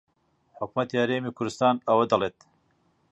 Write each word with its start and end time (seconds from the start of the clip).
حکوومەتی 0.59 1.01
هەرێمی 1.01 1.35
کوردستان 1.37 1.75
ئەوە 1.87 2.05
دەڵێت 2.11 2.37